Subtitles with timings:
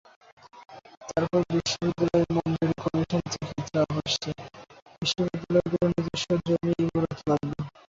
[1.09, 4.29] তারপরও বিশ্ববিদ্যালয় মঞ্জুরি কমিশন থেকে চাপ আসছে,
[5.01, 7.55] বিশ্ববিদ্যালয়গুলোর নিজস্ব জমি, ইমারত লাগবে।